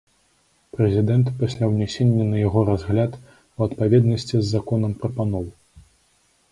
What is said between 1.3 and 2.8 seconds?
пасля ўнясення на яго